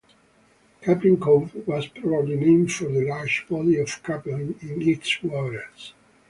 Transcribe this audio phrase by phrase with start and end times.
[0.81, 5.93] Caplin Cove was probably named for the large body of capelin in its waters.